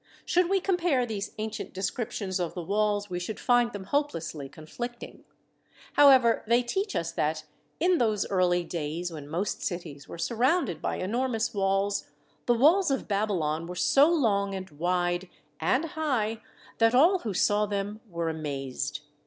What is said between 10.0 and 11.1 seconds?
were surrounded by